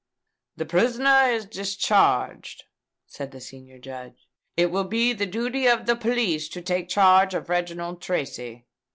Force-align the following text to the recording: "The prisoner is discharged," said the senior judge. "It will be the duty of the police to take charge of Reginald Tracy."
"The 0.55 0.65
prisoner 0.65 1.29
is 1.29 1.45
discharged," 1.45 2.63
said 3.05 3.29
the 3.29 3.39
senior 3.39 3.77
judge. 3.77 4.27
"It 4.57 4.71
will 4.71 4.85
be 4.85 5.13
the 5.13 5.27
duty 5.27 5.67
of 5.67 5.85
the 5.85 5.95
police 5.95 6.49
to 6.49 6.61
take 6.63 6.89
charge 6.89 7.35
of 7.35 7.49
Reginald 7.49 8.01
Tracy." 8.01 8.65